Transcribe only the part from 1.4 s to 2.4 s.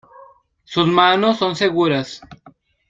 seguras.